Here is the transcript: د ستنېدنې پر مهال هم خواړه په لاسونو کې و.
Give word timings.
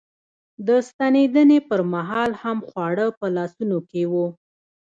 د 0.67 0.69
ستنېدنې 0.89 1.59
پر 1.69 1.81
مهال 1.93 2.31
هم 2.43 2.57
خواړه 2.67 3.05
په 3.19 3.25
لاسونو 3.35 3.77
کې 3.89 4.03
و. 4.11 4.13